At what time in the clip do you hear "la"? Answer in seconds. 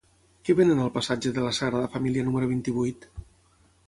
1.47-1.51